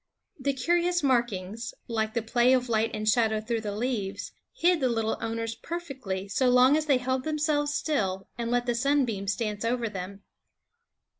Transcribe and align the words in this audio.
The 0.39 0.53
curious 0.53 1.03
markings, 1.03 1.75
like 1.87 2.15
the 2.15 2.23
play 2.23 2.53
of 2.53 2.69
light 2.69 2.89
and 2.91 3.07
shadow 3.07 3.39
through 3.39 3.61
the 3.61 3.75
leaves, 3.75 4.31
hid 4.51 4.79
the 4.79 4.89
little 4.89 5.15
owners 5.21 5.53
perfectly, 5.53 6.27
so 6.27 6.49
long 6.49 6.75
as 6.75 6.87
they 6.87 6.97
held 6.97 7.23
themselves 7.23 7.75
still 7.75 8.27
and 8.35 8.49
let 8.49 8.65
the 8.65 8.73
sunbeams 8.73 9.35
dance 9.35 9.63
over 9.63 9.87
them. 9.87 10.23